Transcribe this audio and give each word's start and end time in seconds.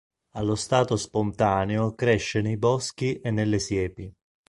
Allo 0.31 0.55
stato 0.55 0.95
spontaneo 0.95 1.93
cresce 1.93 2.41
nei 2.41 2.57
boschi 2.57 3.19
e 3.21 3.29
nelle 3.29 3.59
siepi. 3.59 4.11